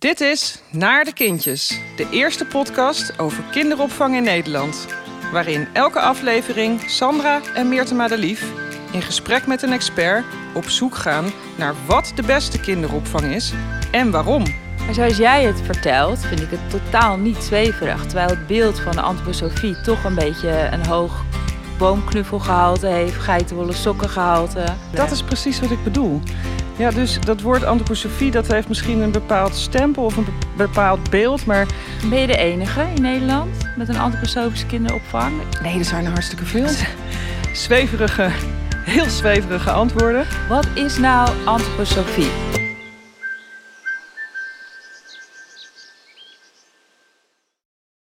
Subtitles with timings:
[0.00, 4.86] Dit is Naar de Kindjes, de eerste podcast over kinderopvang in Nederland.
[5.32, 8.52] Waarin elke aflevering Sandra en Meerte Madelief
[8.92, 10.24] in gesprek met een expert
[10.54, 11.24] op zoek gaan
[11.58, 13.52] naar wat de beste kinderopvang is
[13.90, 14.42] en waarom.
[14.84, 18.06] Maar zoals jij het vertelt, vind ik het totaal niet zweverig.
[18.06, 21.24] Terwijl het beeld van de antroposofie toch een beetje een hoog
[21.78, 24.64] boomknuffelgehalte heeft, geitenwolle sokkengehalte.
[24.94, 26.22] Dat is precies wat ik bedoel.
[26.76, 30.26] Ja, dus dat woord antroposofie dat heeft misschien een bepaald stempel of een
[30.56, 31.66] bepaald beeld, maar...
[32.08, 35.32] Ben je de enige in Nederland met een antroposofische kinderopvang?
[35.62, 36.68] Nee, er zijn er hartstikke veel.
[37.52, 38.30] Zweverige,
[38.84, 40.26] heel zweverige antwoorden.
[40.48, 42.49] Wat is nou antroposofie?